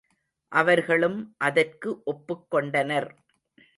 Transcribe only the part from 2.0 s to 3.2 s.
ஒப்புக் கொண்டனர்.